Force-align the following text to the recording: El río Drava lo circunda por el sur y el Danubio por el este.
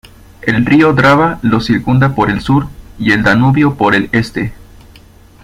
El 0.41 0.65
río 0.65 0.93
Drava 0.93 1.37
lo 1.43 1.59
circunda 1.59 2.15
por 2.15 2.31
el 2.31 2.41
sur 2.41 2.65
y 2.97 3.11
el 3.11 3.21
Danubio 3.21 3.75
por 3.75 3.93
el 3.93 4.09
este. 4.13 4.51